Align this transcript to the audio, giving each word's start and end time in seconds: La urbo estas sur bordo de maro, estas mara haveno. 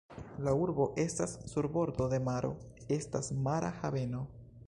La 0.45 0.53
urbo 0.59 0.87
estas 1.03 1.35
sur 1.51 1.67
bordo 1.75 2.07
de 2.15 2.21
maro, 2.29 2.51
estas 2.99 3.31
mara 3.49 3.73
haveno. 3.83 4.27